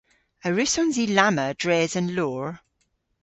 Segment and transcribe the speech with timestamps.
[0.45, 2.47] A wrussons i lamma dres an loor?